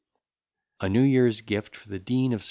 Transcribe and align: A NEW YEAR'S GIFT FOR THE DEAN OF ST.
A 0.79 0.89
NEW 0.89 1.03
YEAR'S 1.03 1.41
GIFT 1.41 1.75
FOR 1.75 1.89
THE 1.89 1.99
DEAN 1.99 2.33
OF 2.33 2.39
ST. 2.39 2.39